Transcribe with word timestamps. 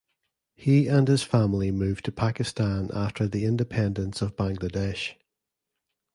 He 0.55 0.87
and 0.87 1.07
his 1.07 1.21
family 1.21 1.69
moved 1.69 2.05
to 2.05 2.11
Pakistan 2.11 2.89
after 2.91 3.27
the 3.27 3.45
Independence 3.45 4.19
of 4.23 4.35
Bangladesh. 4.35 5.11